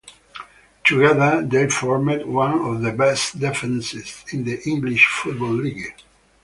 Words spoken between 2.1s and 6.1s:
one of the best defences in the English Football League.